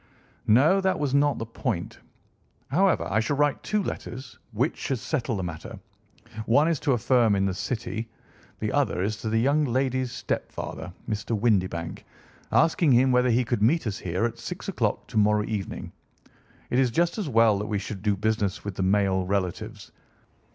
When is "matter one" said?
5.43-6.67